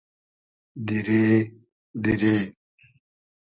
دیرې؟ 0.87 1.27
دیرې؟ 2.03 2.37